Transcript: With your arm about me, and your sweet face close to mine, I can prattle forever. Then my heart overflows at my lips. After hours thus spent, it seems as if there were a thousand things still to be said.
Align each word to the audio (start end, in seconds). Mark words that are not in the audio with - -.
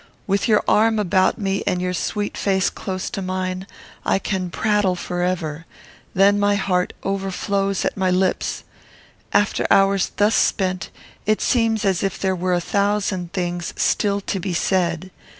With 0.25 0.47
your 0.47 0.63
arm 0.67 0.97
about 0.97 1.37
me, 1.37 1.63
and 1.67 1.79
your 1.79 1.93
sweet 1.93 2.35
face 2.35 2.71
close 2.71 3.07
to 3.11 3.21
mine, 3.21 3.67
I 4.03 4.17
can 4.17 4.49
prattle 4.49 4.95
forever. 4.95 5.67
Then 6.15 6.39
my 6.39 6.55
heart 6.55 6.93
overflows 7.03 7.85
at 7.85 7.95
my 7.95 8.09
lips. 8.09 8.63
After 9.31 9.67
hours 9.69 10.11
thus 10.17 10.33
spent, 10.33 10.89
it 11.27 11.39
seems 11.39 11.85
as 11.85 12.01
if 12.01 12.17
there 12.17 12.35
were 12.35 12.55
a 12.55 12.59
thousand 12.59 13.31
things 13.31 13.75
still 13.77 14.21
to 14.21 14.39
be 14.39 14.55
said. 14.55 15.11